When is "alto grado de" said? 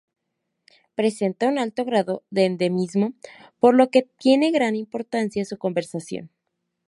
1.59-2.45